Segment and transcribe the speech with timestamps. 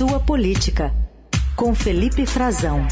[0.00, 0.94] sua política,
[1.54, 2.86] com Felipe Frazão.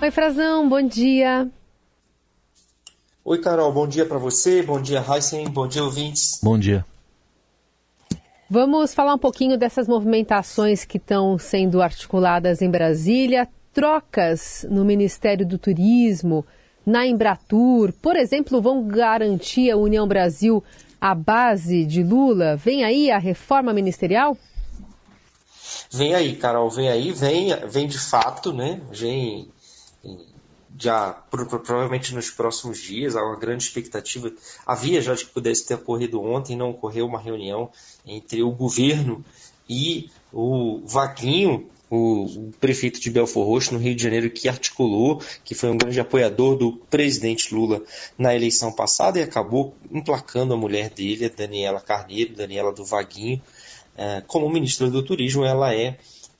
[0.00, 1.46] Oi, Frazão, bom dia.
[3.22, 6.40] Oi, Carol, bom dia para você, bom dia, Heisen, bom dia, ouvintes.
[6.42, 6.86] Bom dia.
[8.48, 15.46] Vamos falar um pouquinho dessas movimentações que estão sendo articuladas em Brasília, trocas no Ministério
[15.46, 16.46] do Turismo,
[16.86, 20.64] na Embratur, por exemplo, vão garantir a União Brasil
[21.02, 22.54] a base de Lula?
[22.54, 24.38] Vem aí a reforma ministerial?
[25.90, 28.80] Vem aí, Carol, vem aí, vem, vem de fato, né?
[28.88, 29.50] Vem
[30.78, 34.30] já provavelmente nos próximos dias, há uma grande expectativa.
[34.64, 37.68] Havia já de que pudesse ter ocorrido ontem, não ocorreu uma reunião
[38.06, 39.24] entre o governo
[39.68, 45.54] e o Vaguinho, o, prefeito de Belfor Roxo, no Rio de Janeiro, que articulou, que
[45.54, 47.82] foi um grande apoiador do presidente Lula
[48.16, 53.42] na eleição passada e acabou emplacando a mulher dele, a Daniela Carneiro, Daniela do Vaguinho,
[53.98, 55.44] eh, como ministra do Turismo.
[55.44, 55.98] Ela é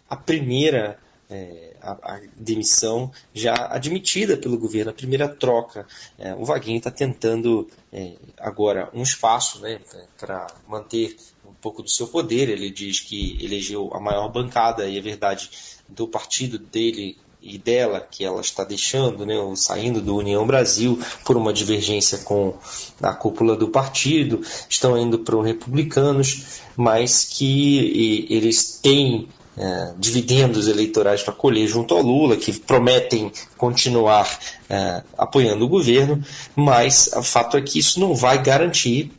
[0.09, 5.87] a primeira é, a, a, demissão já admitida pelo governo, a primeira troca.
[6.19, 9.81] É, o Vaguinho está tentando é, agora um espaço né,
[10.19, 11.17] para manter
[11.63, 12.49] pouco do seu poder.
[12.51, 15.49] Ele diz que elegeu a maior bancada, e é verdade,
[15.89, 21.37] do partido dele e dela, que ela está deixando, né, saindo do União Brasil por
[21.37, 22.55] uma divergência com
[23.03, 30.69] a cúpula do partido, estão indo para os republicanos, mas que eles têm é, dividendos
[30.69, 34.39] eleitorais para colher junto ao Lula, que prometem continuar
[34.71, 39.11] é, apoiando o governo, mas o fato é que isso não vai garantir,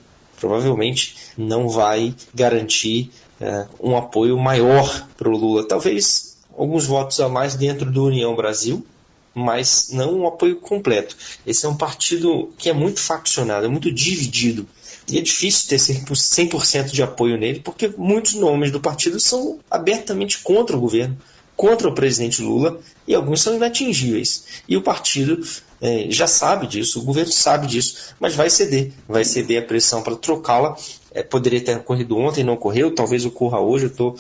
[0.43, 5.65] provavelmente não vai garantir é, um apoio maior para o Lula.
[5.65, 8.85] Talvez alguns votos a mais dentro do União Brasil,
[9.33, 11.15] mas não um apoio completo.
[11.47, 14.67] Esse é um partido que é muito faccionado, é muito dividido.
[15.09, 20.39] E é difícil ter 100% de apoio nele, porque muitos nomes do partido são abertamente
[20.39, 21.17] contra o governo,
[21.55, 24.45] contra o presidente Lula, e alguns são inatingíveis.
[24.67, 25.45] E o partido
[25.81, 30.01] é, já sabe disso, o governo sabe disso, mas vai ceder, vai ceder a pressão
[30.01, 30.75] para trocá-la.
[31.11, 33.85] É, poderia ter ocorrido ontem, não ocorreu, talvez ocorra hoje.
[33.85, 34.15] Eu tô...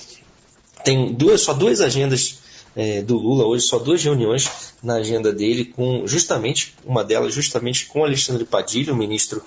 [0.83, 2.39] Tem duas, só duas agendas
[2.75, 7.85] é, do Lula hoje, só duas reuniões na agenda dele, com justamente uma delas justamente
[7.85, 9.41] com Alexandre Padilha, o ministro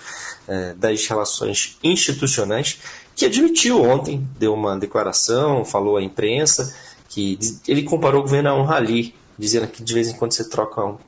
[0.77, 2.78] das Relações Institucionais,
[3.16, 6.72] que admitiu ontem, deu uma declaração, falou à imprensa
[7.16, 10.47] que ele comparou o governo a um rally, dizendo que de vez em quando você
[10.47, 10.99] troca um,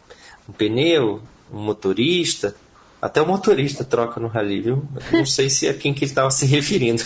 [0.49, 1.21] um pneu,
[1.53, 2.57] um motorista,
[3.01, 4.83] até o motorista troca no rally, viu?
[5.13, 7.03] Não sei se é quem que ele estava se referindo.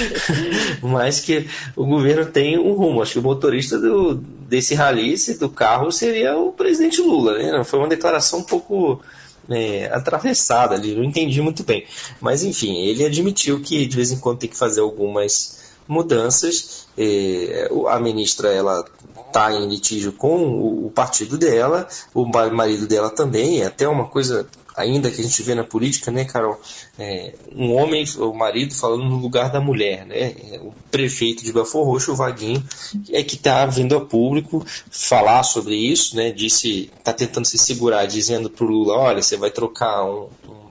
[0.82, 3.02] Mas que o governo tem um rumo.
[3.02, 7.38] Acho que o motorista do, desse rally, do carro, seria o presidente Lula.
[7.38, 7.62] Né?
[7.62, 9.00] Foi uma declaração um pouco
[9.48, 11.84] é, atravessada ali, não entendi muito bem.
[12.20, 16.86] Mas enfim, ele admitiu que de vez em quando tem que fazer algumas mudanças.
[16.96, 18.84] É, a ministra ela
[19.26, 24.06] está em litígio com o, o partido dela, o marido dela também, é até uma
[24.06, 26.60] coisa ainda que a gente vê na política, né, Carol?
[26.98, 30.34] É, um homem, o marido, falando no lugar da mulher, né?
[30.62, 32.62] O prefeito de Belfor Roxo, o Vaguinho,
[33.10, 36.30] é que está vindo a público falar sobre isso, né?
[36.30, 40.28] Disse, está tentando se segurar, dizendo para o Lula, olha, você vai trocar um,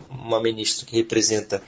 [0.09, 1.61] uma ministra que representa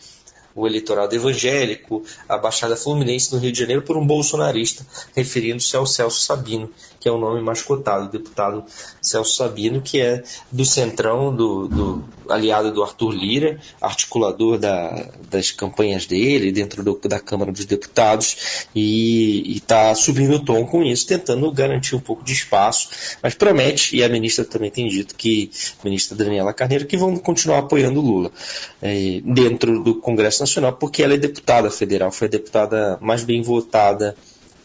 [0.55, 5.85] o eleitorado evangélico, a Baixada Fluminense no Rio de Janeiro, por um bolsonarista, referindo-se ao
[5.85, 6.69] Celso Sabino,
[6.99, 8.63] que é o nome mais cotado, o deputado
[9.01, 15.51] Celso Sabino, que é do Centrão, do, do aliado do Arthur Lira, articulador da, das
[15.51, 21.07] campanhas dele dentro do, da Câmara dos Deputados, e está subindo o tom com isso,
[21.07, 22.89] tentando garantir um pouco de espaço,
[23.21, 25.49] mas promete, e a ministra também tem dito que,
[25.81, 28.31] a ministra Daniela Carneiro, que vão continuar apoiando Lula
[28.81, 33.41] é, dentro do Congresso Nacional, porque ela é deputada federal, foi a deputada mais bem
[33.41, 34.15] votada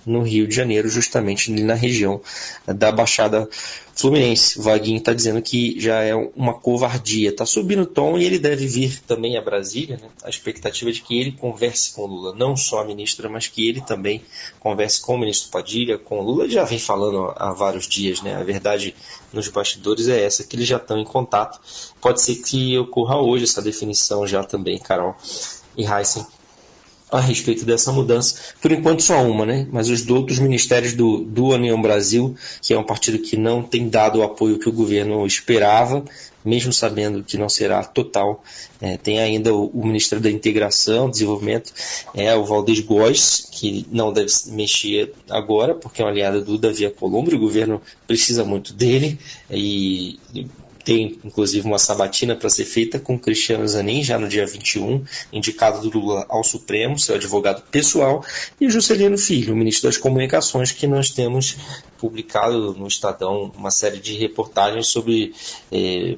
[0.09, 2.21] no Rio de Janeiro, justamente na região
[2.67, 3.49] da Baixada
[3.95, 4.61] Fluminense.
[4.61, 7.29] Vaguinho está dizendo que já é uma covardia.
[7.29, 9.99] Está subindo o tom e ele deve vir também a Brasília.
[10.01, 10.09] Né?
[10.25, 13.69] A expectativa é de que ele converse com Lula, não só a ministra, mas que
[13.69, 14.23] ele também
[14.59, 16.45] converse com o ministro Padilha, com Lula.
[16.45, 18.23] Ele já vem falando há vários dias.
[18.23, 18.35] Né?
[18.35, 18.95] A verdade
[19.33, 21.61] nos bastidores é essa, que eles já estão em contato.
[22.01, 25.15] Pode ser que ocorra hoje essa definição já também, Carol
[25.79, 26.27] e Heisen
[27.11, 28.55] a respeito dessa mudança.
[28.61, 29.67] Por enquanto, só uma, né?
[29.73, 33.89] Mas os outros ministérios do, do União Brasil, que é um partido que não tem
[33.89, 36.05] dado o apoio que o governo esperava,
[36.45, 38.43] mesmo sabendo que não será total,
[38.81, 41.73] é, tem ainda o, o, Ministério da Integração, Desenvolvimento,
[42.15, 46.85] é o Valdez Góes, que não deve mexer agora, porque é um aliado do Davi
[46.85, 49.19] Alcolumbre, o governo precisa muito dele,
[49.51, 50.19] e
[50.89, 55.83] tem inclusive uma sabatina para ser feita com Cristiano Zanin, já no dia 21, indicado
[55.83, 58.25] do Lula ao Supremo, seu advogado pessoal,
[58.59, 61.59] e Juscelino Filho, ministro das Comunicações, que nós temos
[61.99, 65.35] publicado no Estadão uma série de reportagens sobre
[65.71, 66.17] eh,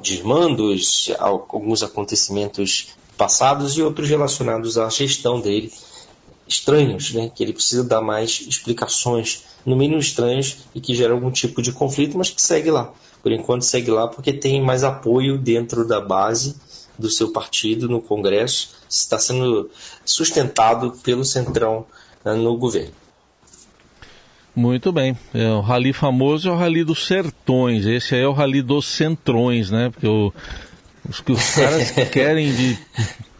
[0.00, 5.72] desmandos, alguns acontecimentos passados e outros relacionados à gestão dele,
[6.46, 7.28] estranhos, né?
[7.34, 11.72] que ele precisa dar mais explicações, no mínimo estranhos, e que geram algum tipo de
[11.72, 12.94] conflito, mas que segue lá.
[13.24, 16.56] Por enquanto segue lá porque tem mais apoio dentro da base
[16.98, 19.70] do seu partido no Congresso, está sendo
[20.04, 21.86] sustentado pelo Centrão
[22.22, 22.92] né, no governo.
[24.54, 25.16] Muito bem.
[25.32, 27.86] É, o rally famoso é o rally dos sertões.
[27.86, 29.88] Esse aí é o rally dos centrões, né?
[29.88, 30.30] Porque o,
[31.08, 32.78] os que os caras querem de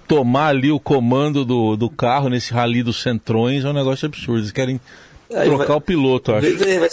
[0.09, 4.41] tomar ali o comando do, do carro nesse rally dos centrões é um negócio absurdo.
[4.41, 4.81] Eles querem
[5.29, 6.57] trocar vai, o piloto, acho.
[6.57, 6.89] Vai, vai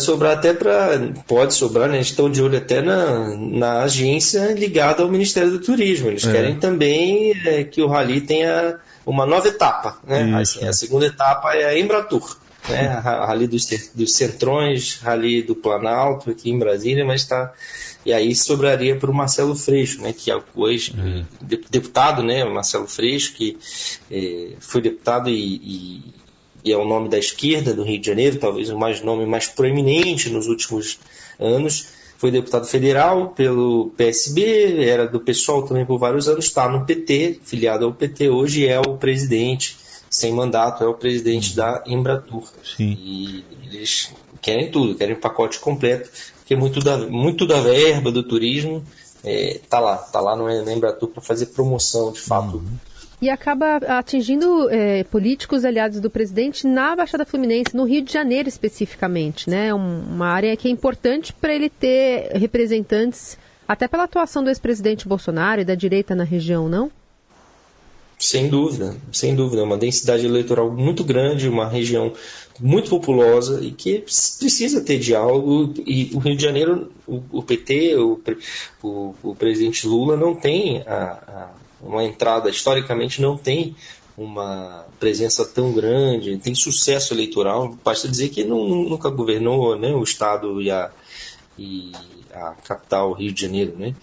[0.00, 0.98] sobrar até para.
[1.26, 1.96] Pode sobrar, né?
[1.96, 6.08] Eles estão de olho até na, na agência ligada ao Ministério do Turismo.
[6.08, 6.32] Eles é.
[6.32, 9.98] querem também é, que o rally tenha uma nova etapa.
[10.06, 10.36] Né?
[10.40, 12.36] Assim, a segunda etapa é a Embratur
[12.68, 12.88] né?
[12.88, 17.52] Rally dos, dos Centrões, Rally do Planalto aqui em Brasília, mas está
[18.04, 21.24] e aí sobraria para o Marcelo Freixo, né, que é hoje uhum.
[21.68, 23.58] deputado, né, Marcelo Freixo, que
[24.08, 26.02] é, foi deputado e, e,
[26.66, 29.46] e, é o nome da esquerda do Rio de Janeiro, talvez o mais nome mais
[29.46, 30.98] proeminente nos últimos
[31.38, 31.88] anos.
[32.18, 37.40] Foi deputado federal pelo PSB, era do PSOL também por vários anos, está no PT,
[37.44, 39.76] filiado ao PT, hoje é o presidente
[40.08, 42.44] sem mandato, é o presidente da Embratur.
[42.64, 42.96] Sim.
[42.98, 48.22] E eles querem tudo, querem o pacote completo, porque muito da, muito da verba do
[48.22, 48.82] turismo
[49.22, 52.56] é, tá lá, tá lá no, na Embratur para fazer promoção, de fato.
[52.56, 52.78] Uhum.
[53.20, 58.48] E acaba atingindo é, políticos aliados do presidente na Baixada Fluminense, no Rio de Janeiro
[58.48, 59.72] especificamente, né?
[59.72, 65.62] Uma área que é importante para ele ter representantes, até pela atuação do ex-presidente Bolsonaro
[65.62, 66.90] e da direita na região, não?
[68.18, 69.62] Sem dúvida, sem dúvida.
[69.62, 72.14] Uma densidade eleitoral muito grande, uma região
[72.58, 75.74] muito populosa e que precisa ter diálogo.
[75.86, 78.18] E o Rio de Janeiro, o, o PT, o,
[78.82, 81.50] o, o, presidente Lula não tem a, a,
[81.86, 83.76] uma entrada, historicamente não tem
[84.16, 87.76] uma presença tão grande, tem sucesso eleitoral.
[87.84, 90.90] Basta dizer que não, nunca governou né, o Estado e a,
[91.58, 91.92] e
[92.32, 93.74] a capital, Rio de Janeiro.
[93.76, 93.94] Né?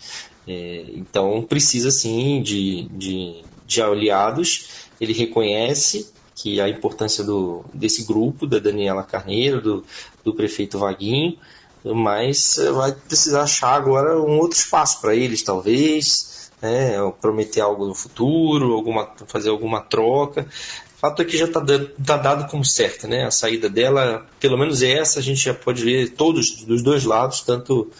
[0.48, 8.04] É, então precisa sim de, de de aliados, ele reconhece que a importância do, desse
[8.04, 9.86] grupo, da Daniela Carneiro, do,
[10.24, 11.38] do prefeito Vaguinho,
[11.84, 16.33] mas vai precisar achar agora um outro espaço para eles, talvez,
[16.64, 20.48] né, prometer algo no futuro, alguma, fazer alguma troca.
[20.96, 21.62] O fato é que já está
[22.06, 23.26] tá dado como certo, né?
[23.26, 27.42] A saída dela, pelo menos essa, a gente já pode ver todos dos dois lados,
[27.42, 27.92] tanto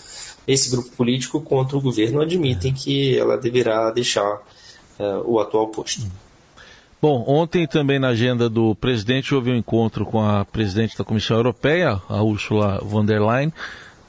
[0.48, 6.02] esse grupo político quanto o governo admitem que ela deverá deixar uh, o atual posto.
[7.02, 11.36] Bom, ontem também na agenda do presidente houve um encontro com a presidente da Comissão
[11.36, 13.52] Europeia, a Ursula von der Leyen.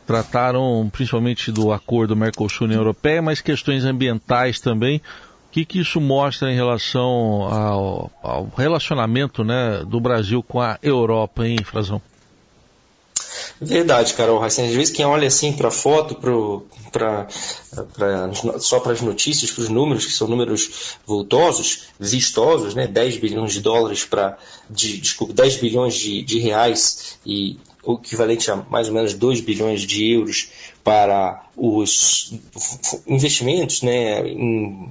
[0.07, 4.99] Trataram principalmente do acordo Mercosul-União Europeia, mas questões ambientais também.
[5.49, 10.79] O que, que isso mostra em relação ao, ao relacionamento né, do Brasil com a
[10.83, 12.03] Europa, hein, Frazão?
[13.61, 14.69] Verdade, Carol Racine.
[14.69, 16.17] Às vezes quem olha assim para a foto,
[16.91, 17.27] pra,
[17.93, 22.87] pra, só para as notícias, para os números, que são números voltosos, vistosos, né?
[22.87, 24.37] 10 bilhões de dólares para.
[24.69, 29.41] De, desculpa, 10 bilhões de, de reais e o equivalente a mais ou menos 2
[29.41, 30.51] bilhões de euros
[30.85, 32.35] para os
[33.07, 34.23] investimentos né,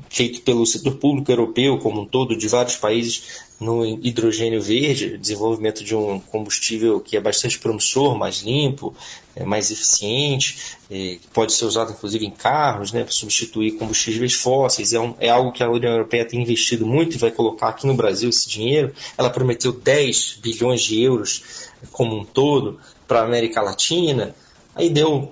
[0.10, 5.84] feitos pelo setor público europeu como um todo, de vários países, no hidrogênio verde, desenvolvimento
[5.84, 8.94] de um combustível que é bastante promissor, mais limpo,
[9.36, 14.34] é, mais eficiente, é, que pode ser usado inclusive em carros, né, para substituir combustíveis
[14.34, 14.94] fósseis.
[14.94, 17.86] É, um, é algo que a União Europeia tem investido muito e vai colocar aqui
[17.86, 18.92] no Brasil esse dinheiro.
[19.18, 24.36] Ela prometeu 10 bilhões de euros como um todo para a América Latina.
[24.76, 25.32] Aí deu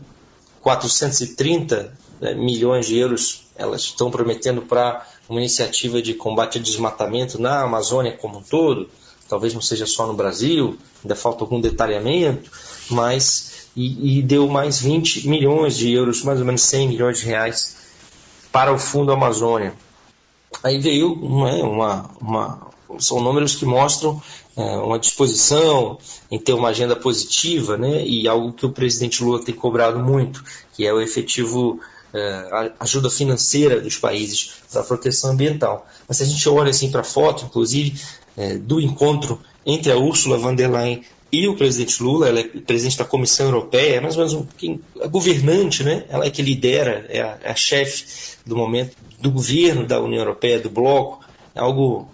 [0.62, 7.40] 430 né, milhões de euros elas estão prometendo para uma iniciativa de combate ao desmatamento
[7.40, 8.90] na Amazônia como um todo.
[9.30, 12.52] Talvez não seja só no Brasil, ainda falta algum detalhamento,
[12.90, 17.26] mas e, e deu mais 20 milhões de euros, mais ou menos 100 milhões de
[17.26, 17.78] reais
[18.52, 19.74] para o Fundo Amazônia.
[20.64, 21.14] Aí veio
[21.48, 22.68] é, uma, uma,
[23.00, 24.22] são números que mostram
[24.56, 25.98] é, uma disposição
[26.30, 30.44] em ter uma agenda positiva, né, e algo que o presidente Lula tem cobrado muito,
[30.74, 31.80] que é o efetivo
[32.14, 35.88] é, ajuda financeira dos países para a proteção ambiental.
[36.08, 38.00] Mas se a gente olha assim para a foto, inclusive,
[38.38, 42.44] é, do encontro entre a Ursula von der Leyen e o presidente Lula, ela é
[42.44, 46.04] presidente da Comissão Europeia, é mais ou menos um, a governante, né?
[46.10, 50.20] ela é que lidera, é a, é a chefe do momento do governo da União
[50.20, 51.24] Europeia, do bloco,
[51.56, 52.10] é algo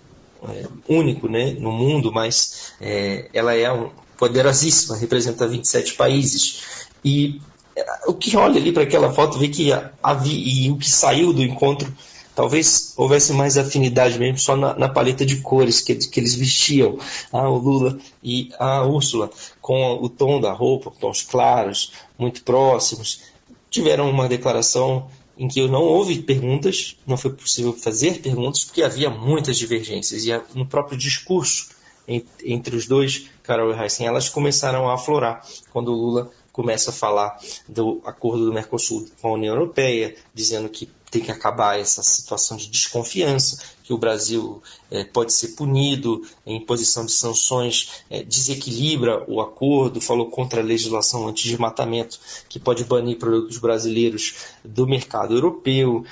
[0.47, 6.87] é, único né, no mundo, mas é, ela é um, poderosíssima, representa 27 países.
[7.03, 7.41] E
[7.75, 9.71] é, o que olha ali para aquela foto vê que
[10.03, 11.91] havia, e o que saiu do encontro
[12.37, 16.99] Talvez houvesse mais afinidade mesmo só na, na paleta de cores que, que eles vestiam,
[17.33, 23.23] ah, o Lula e a Úrsula, com o tom da roupa, tons claros, muito próximos.
[23.71, 29.09] Tiveram uma declaração em que não houve perguntas, não foi possível fazer perguntas, porque havia
[29.09, 30.23] muitas divergências.
[30.27, 31.69] E no próprio discurso
[32.07, 36.93] entre os dois, Carol e Heisen, elas começaram a aflorar quando o Lula começa a
[36.93, 42.03] falar do acordo do Mercosul com a União Europeia, dizendo que tem que acabar essa
[42.03, 44.61] situação de desconfiança, que o Brasil
[44.91, 50.63] é, pode ser punido, a imposição de sanções é, desequilibra o acordo, falou contra a
[50.63, 56.03] legislação anti-desmatamento, que pode banir produtos brasileiros do mercado europeu,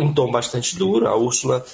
[0.00, 1.06] em tom bastante duro.
[1.06, 1.64] A Úrsula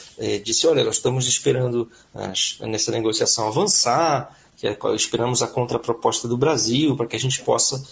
[0.44, 6.36] disse: olha, nós estamos esperando as, nessa negociação avançar, que é, esperamos a contraproposta do
[6.36, 7.82] Brasil para que a gente possa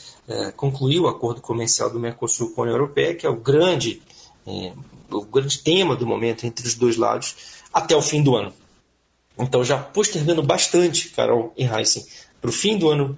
[0.56, 4.00] concluir o acordo comercial do Mercosul com a União Europeia, que é o grande
[4.46, 4.72] é,
[5.10, 7.34] o grande tema do momento entre os dois lados
[7.72, 8.52] até o fim do ano.
[9.38, 12.04] Então, já postergando bastante, Carol e Heisen,
[12.40, 13.16] para o fim do ano,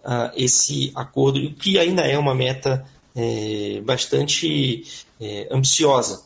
[0.00, 4.84] uh, esse acordo, que ainda é uma meta é, bastante
[5.20, 6.22] é, ambiciosa,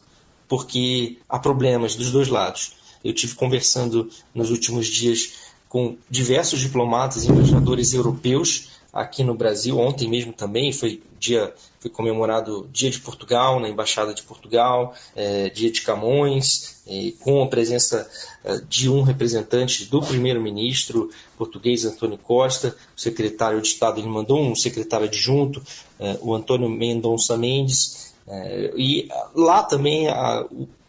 [0.48, 2.76] porque há problemas dos dois lados.
[3.04, 5.34] Eu tive conversando nos últimos dias
[5.68, 9.78] com diversos diplomatas e embaixadores europeus aqui no Brasil.
[9.78, 15.48] Ontem mesmo também foi dia foi comemorado Dia de Portugal na Embaixada de Portugal, é,
[15.50, 18.08] Dia de Camões, é, com a presença
[18.44, 24.40] é, de um representante do primeiro-ministro português Antônio Costa, o secretário de Estado ele mandou
[24.40, 25.62] um secretário adjunto,
[26.00, 30.44] é, o Antônio Mendonça Mendes, é, e lá também a,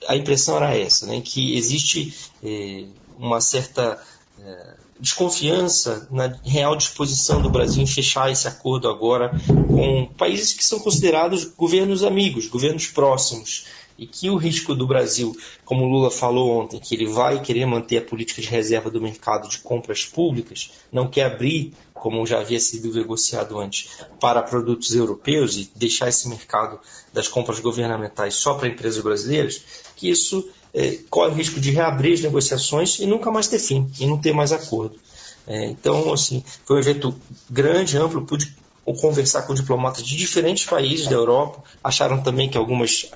[0.07, 2.85] a impressão era essa, né, que existe é,
[3.17, 4.01] uma certa
[4.99, 9.31] desconfiança na real disposição do Brasil em fechar esse acordo agora
[9.67, 13.65] com países que são considerados governos amigos, governos próximos,
[13.99, 17.97] e que o risco do Brasil, como Lula falou ontem, que ele vai querer manter
[17.97, 22.59] a política de reserva do mercado de compras públicas, não quer abrir, como já havia
[22.61, 23.89] sido negociado antes,
[24.19, 26.79] para produtos europeus e deixar esse mercado
[27.11, 29.61] das compras governamentais só para empresas brasileiras,
[29.97, 30.49] que isso
[31.09, 34.33] corre o risco de reabrir as negociações e nunca mais ter fim, e não ter
[34.33, 34.99] mais acordo.
[35.47, 37.15] É, então, assim, foi um evento
[37.49, 38.55] grande, amplo, pude
[38.99, 43.11] conversar com diplomatas de diferentes países da Europa, acharam também que algumas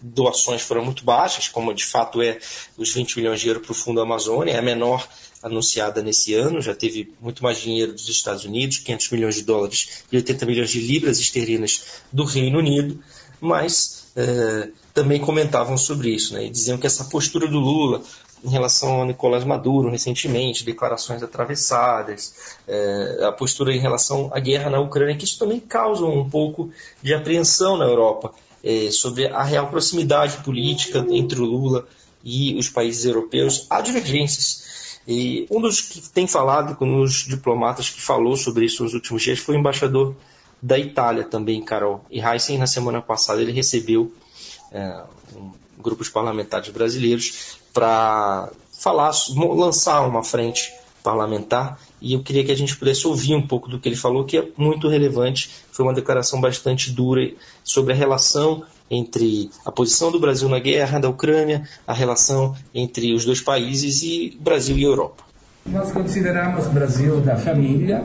[0.00, 2.38] doações foram muito baixas, como de fato é
[2.76, 5.08] os 20 milhões de euros para o Fundo Amazônia, é a menor
[5.42, 10.04] anunciada nesse ano, já teve muito mais dinheiro dos Estados Unidos, 500 milhões de dólares
[10.12, 13.02] e 80 milhões de libras esterlinas do Reino Unido,
[13.40, 18.02] mas é, também comentavam sobre isso, né, e diziam que essa postura do Lula
[18.44, 22.34] em relação ao Nicolás Maduro recentemente, declarações atravessadas,
[22.66, 26.70] é, a postura em relação à guerra na Ucrânia, que isso também causa um pouco
[27.00, 28.32] de apreensão na Europa
[28.62, 31.86] é, sobre a real proximidade política entre o Lula
[32.24, 33.66] e os países europeus.
[33.70, 34.98] Há divergências.
[35.06, 39.22] E um dos que tem falado com os diplomatas que falou sobre isso nos últimos
[39.22, 40.14] dias foi o embaixador
[40.60, 42.04] da Itália também, Carol.
[42.10, 44.12] E Heisen, na semana passada, ele recebeu
[44.72, 45.02] é,
[45.36, 50.72] um, grupos parlamentares brasileiros para falar, lançar uma frente
[51.02, 54.24] parlamentar e eu queria que a gente pudesse ouvir um pouco do que ele falou,
[54.24, 55.50] que é muito relevante.
[55.72, 57.32] Foi uma declaração bastante dura
[57.64, 63.12] sobre a relação entre a posição do Brasil na guerra da Ucrânia, a relação entre
[63.12, 65.27] os dois países e Brasil e Europa.
[65.72, 68.02] Nós consideramos o Brasil da família,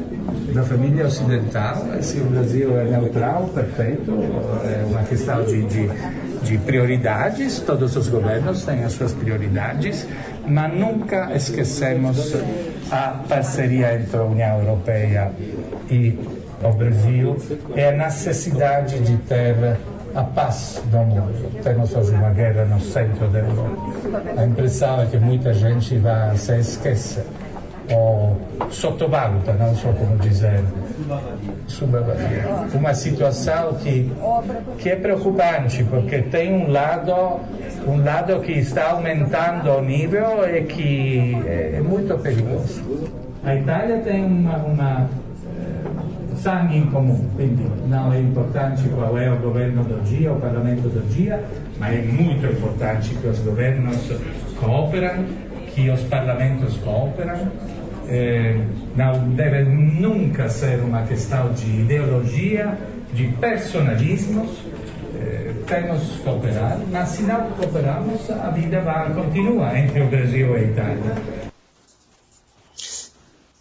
[0.54, 1.86] da família ocidental.
[2.02, 4.12] Se o Brasil é neutral, perfeito,
[4.66, 5.90] é uma questão de, de,
[6.44, 10.06] de prioridades, todos os governos têm as suas prioridades,
[10.46, 12.36] mas nunca esquecemos
[12.92, 15.32] a parceria entre a União Europeia
[15.90, 16.20] e
[16.62, 17.38] o Brasil
[17.76, 19.56] e a necessidade de ter
[20.14, 21.64] a paz do mundo.
[21.64, 23.94] Temos hoje uma guerra no centro da Europa.
[24.38, 27.26] A impressão é que muita gente vai se esquecer
[27.92, 28.36] o
[28.70, 30.64] sottovaluta, não so come dizer,
[32.74, 34.12] uma situação que,
[34.78, 37.40] que é preocupante, porque tem um lado,
[37.88, 42.84] um lado que está aumentando o nível e que é, muito perigoso.
[43.44, 45.10] A Itália tem uma,
[45.46, 50.40] eh, sangue em comum, quindi não é importante qual é o governo do dia, o
[50.40, 51.44] parlamento do dia,
[51.78, 53.98] mas é muito importante que os governos
[54.62, 55.26] cooperam,
[55.74, 57.52] que os parlamentos cooperam
[58.08, 58.56] eh,
[58.96, 62.78] não deve nunca ser uma questão de ideologia,
[63.14, 64.50] de personalismos.
[65.16, 70.56] Eh, temos que cooperar, mas se não cooperarmos, a vida vai continuar entre o Brasil
[70.56, 71.44] e a Itália.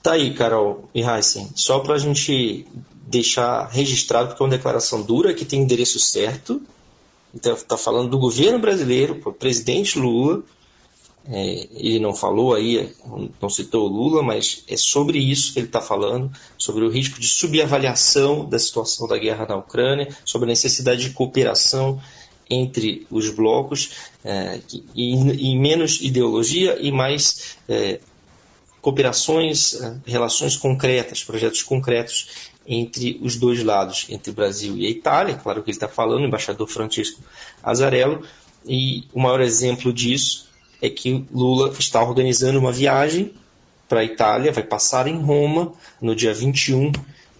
[0.02, 1.48] Tá aí, Carol e Heisen.
[1.54, 2.66] Só para a gente
[3.06, 6.60] deixar registrado, porque é uma declaração dura que tem endereço certo.
[7.32, 10.42] Então, está falando do governo brasileiro, o presidente Lula,
[11.30, 12.92] é, ele não falou aí,
[13.40, 17.20] não citou o Lula, mas é sobre isso que ele está falando, sobre o risco
[17.20, 22.00] de subavaliação da situação da guerra na Ucrânia, sobre a necessidade de cooperação
[22.50, 23.92] entre os blocos
[24.24, 24.60] é,
[24.94, 28.00] e, e, menos ideologia e mais é,
[28.80, 34.90] cooperações, é, relações concretas, projetos concretos entre os dois lados, entre o Brasil e a
[34.90, 37.22] Itália, claro que ele está falando, o embaixador Francisco
[37.62, 38.22] Azarello,
[38.66, 40.51] e o maior exemplo disso
[40.82, 43.32] é que Lula está organizando uma viagem
[43.88, 46.90] para a Itália, vai passar em Roma no dia 21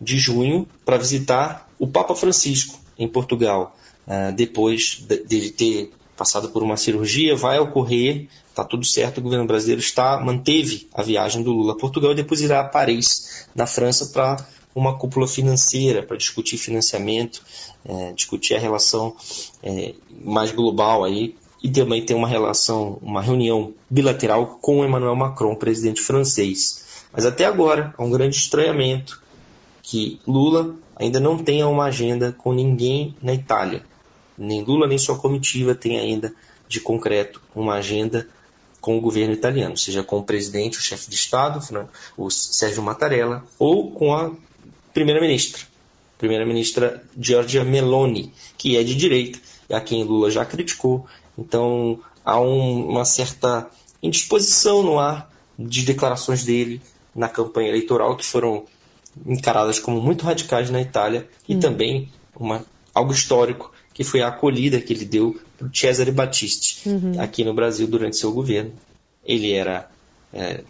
[0.00, 3.76] de junho para visitar o Papa Francisco em Portugal.
[4.06, 9.46] Uh, depois de, ter passado por uma cirurgia, vai ocorrer, está tudo certo, o governo
[9.46, 13.66] brasileiro está manteve a viagem do Lula a Portugal e depois irá a Paris, na
[13.66, 17.42] França, para uma cúpula financeira para discutir financiamento,
[17.84, 19.16] é, discutir a relação
[19.62, 19.94] é,
[20.24, 26.00] mais global aí e também tem uma relação, uma reunião bilateral com Emmanuel Macron, presidente
[26.00, 27.06] francês.
[27.12, 29.22] Mas até agora há um grande estranhamento
[29.82, 33.84] que Lula ainda não tenha uma agenda com ninguém na Itália.
[34.36, 36.34] Nem Lula nem sua comitiva tem ainda
[36.68, 38.26] de concreto uma agenda
[38.80, 41.60] com o governo italiano, seja com o presidente, o chefe de Estado,
[42.16, 44.32] o Sérgio Mattarella, ou com a
[44.92, 45.62] primeira-ministra,
[46.18, 49.38] primeira-ministra Giorgia Meloni, que é de direita,
[49.70, 53.68] e a quem Lula já criticou então há um, uma certa
[54.02, 56.80] indisposição no ar de declarações dele
[57.14, 58.64] na campanha eleitoral que foram
[59.26, 61.60] encaradas como muito radicais na Itália e hum.
[61.60, 67.20] também uma, algo histórico que foi a acolhida que ele deu para Cesare Battisti uhum.
[67.20, 68.72] aqui no Brasil durante seu governo.
[69.24, 69.88] Ele era
[70.32, 70.62] é,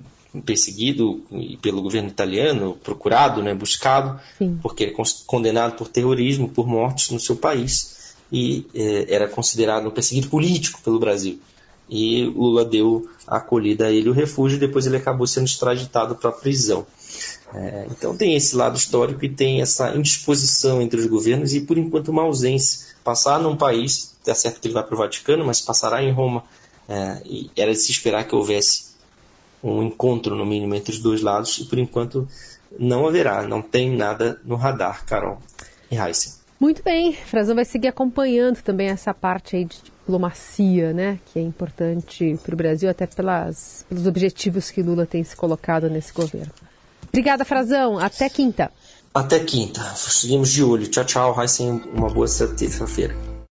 [0.44, 1.22] perseguido
[1.60, 4.58] pelo governo italiano, procurado, né, buscado, Sim.
[4.60, 4.94] porque é
[5.26, 7.91] condenado por terrorismo, por mortes no seu país
[8.32, 11.38] e eh, era considerado um perseguido político pelo Brasil.
[11.88, 16.30] E Lula deu a acolhida a ele o refúgio depois ele acabou sendo extraditado para
[16.30, 16.86] a prisão.
[17.54, 21.76] É, então tem esse lado histórico e tem essa indisposição entre os governos e por
[21.76, 22.90] enquanto uma ausência.
[23.04, 26.44] Passar num país, está certo que ele vai para o Vaticano, mas passará em Roma.
[26.88, 28.92] É, e era de se esperar que houvesse
[29.62, 32.26] um encontro, no mínimo, entre os dois lados e por enquanto
[32.78, 35.38] não haverá, não tem nada no radar, Carol
[35.90, 36.41] e Heisen.
[36.62, 41.42] Muito bem, Frazão vai seguir acompanhando também essa parte aí de diplomacia, né, que é
[41.42, 46.52] importante para o Brasil, até pelas, pelos objetivos que Lula tem se colocado nesse governo.
[47.08, 47.98] Obrigada, Frazão.
[47.98, 48.70] Até quinta.
[49.12, 49.82] Até quinta.
[49.96, 50.86] Seguimos de olho.
[50.86, 51.32] Tchau, tchau.
[51.32, 53.31] Raíssen, uma boa terça-feira.